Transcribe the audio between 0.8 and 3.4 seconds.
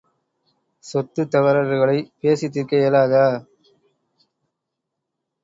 சொத்துத் தகராறுகளைப் பேசித் தீர்க்க இயலாதா?